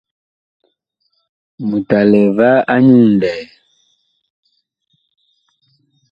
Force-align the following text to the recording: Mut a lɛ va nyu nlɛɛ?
Mut 1.67 1.89
a 1.99 2.01
lɛ 2.11 2.21
va 2.37 2.49
nyu 2.85 2.97
nlɛɛ? 3.05 3.35